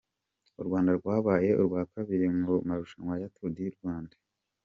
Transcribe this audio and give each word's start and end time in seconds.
U 0.61 0.63
Rwanda 0.67 0.91
rwabaye 0.99 1.49
urwakabiri 1.61 2.25
mu 2.39 2.53
marushanwa 2.67 3.13
ya 3.21 3.31
Tour 3.35 3.51
fu 3.63 3.71
Rwanda. 3.79 4.15